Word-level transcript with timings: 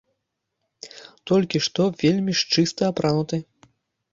Толькі 1.31 1.57
што 1.67 1.81
вельмі 2.01 2.33
ж 2.41 2.59
чыста 2.59 2.81
апрануты. 2.95 3.37